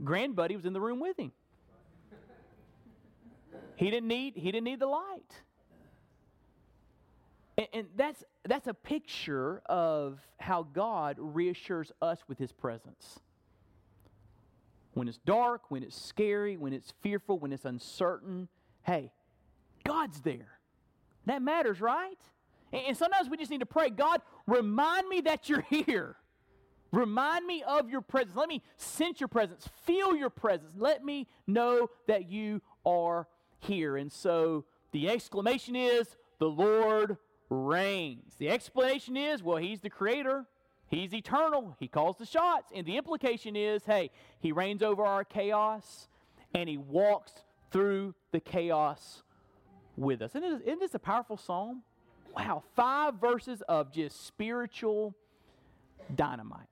[0.02, 1.32] Grandbuddy was in the room with him.
[3.76, 5.42] He didn't need, he didn't need the light.
[7.58, 13.20] And, and that's, that's a picture of how God reassures us with his presence.
[14.94, 18.48] When it's dark, when it's scary, when it's fearful, when it's uncertain,
[18.82, 19.12] hey,
[19.84, 20.58] God's there.
[21.26, 22.18] That matters, right?
[22.72, 26.16] And, sometimes we just need to pray God, remind me that you're here.
[26.90, 28.36] Remind me of your presence.
[28.36, 30.72] Let me sense your presence, feel your presence.
[30.76, 33.26] Let me know that you are
[33.60, 33.96] here.
[33.96, 37.16] And so the exclamation is, The Lord
[37.52, 38.34] reigns.
[38.38, 40.46] The explanation is, well, He's the creator,
[40.88, 42.72] He's eternal, He calls the shots.
[42.74, 46.08] And the implication is, hey, He reigns over our chaos
[46.54, 47.32] and He walks
[47.70, 49.22] through the chaos
[49.96, 50.34] with us.
[50.34, 51.82] Isn't, isn't this a powerful psalm?
[52.36, 55.14] Wow, five verses of just spiritual
[56.14, 56.68] dynamite.